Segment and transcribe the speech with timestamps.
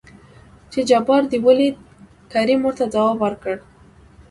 [0.71, 1.75] چې جبار دې ولېد؟
[2.31, 3.55] کريم ورته ځواب ورکړ.